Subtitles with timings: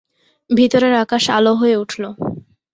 [0.49, 2.03] ভিতরের আকাশ আলো হয়ে উঠল।